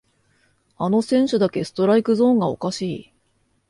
[0.79, 3.13] あの選手だけストライクゾーンがおかしい